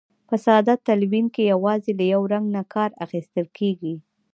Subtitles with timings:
[0.27, 3.95] په ساده تلوین کې یوازې له یو رنګ نه کار اخیستل کیږي.